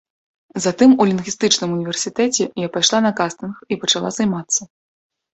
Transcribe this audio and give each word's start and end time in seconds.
Затым 0.63 0.93
у 1.03 1.05
лінгвістычным 1.09 1.73
універсітэце 1.77 2.47
я 2.65 2.69
пайшла 2.77 2.99
на 3.07 3.11
кастынг 3.19 3.61
і 3.75 3.77
пачала 3.83 4.09
займацца. 4.17 4.61